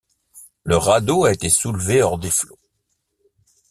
[0.63, 2.57] Le radeau a été soulevé hors des flots.